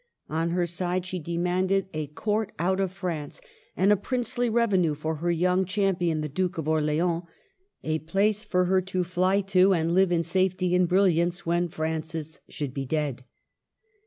On 0.29 0.49
her 0.49 0.65
side 0.65 1.05
she 1.05 1.19
demanded— 1.19 1.85
a 1.93 2.07
court 2.07 2.53
out 2.57 2.79
of 2.79 2.91
France 2.91 3.39
and 3.77 3.91
a 3.91 3.95
princely 3.95 4.49
revenue 4.49 4.95
for 4.95 5.17
her 5.17 5.29
young 5.29 5.63
champion 5.63 6.21
the 6.21 6.27
Duke 6.27 6.57
of 6.57 6.67
Orleans; 6.67 7.21
a 7.83 7.99
place 7.99 8.43
for 8.43 8.65
her 8.65 8.81
to 8.81 9.03
fly 9.03 9.41
to 9.41 9.75
and 9.75 9.93
live 9.93 10.11
in 10.11 10.23
safety 10.23 10.73
and 10.73 10.87
brilliance 10.87 11.45
when 11.45 11.69
Francis 11.69 12.39
should 12.49 12.73
be 12.73 12.87
dead. 12.87 13.25